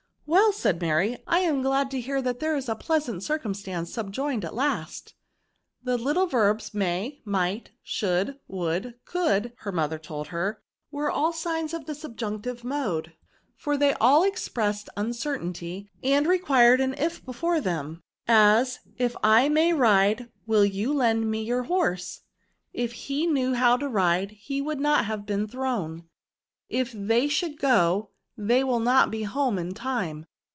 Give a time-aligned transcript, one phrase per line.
[0.31, 4.55] *'Well," said Mary," I am glad to hear there is a pleasant circumstance subjoined at
[4.55, 5.13] last.''"
[5.83, 10.61] The little terbs map, mighty should, would, could, her mother told her,
[10.93, 13.11] ^'were all signs of the subjunctive mode;
[13.57, 19.73] for they all expressed uncertainty, and required an (^before them, as, * If I may
[19.73, 22.21] ride, will you lend me your horse
[22.61, 26.05] ;'* If he knew how to ride, he would not have been thrown;'
[26.55, 28.07] * If they should go,
[28.37, 30.25] they will not be home in time.'